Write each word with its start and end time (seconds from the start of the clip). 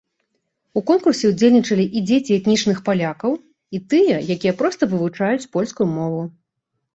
У 0.79 0.81
конкурсе 0.89 1.25
ўдзельнічалі 1.31 1.85
і 1.99 2.01
дзеці 2.11 2.37
этнічных 2.39 2.77
палякаў, 2.87 3.35
і 3.77 3.83
тыя, 3.93 4.17
якія 4.37 4.55
проста 4.63 4.83
вывучаюць 4.95 5.49
польскую 5.53 5.89
мову. 5.95 6.21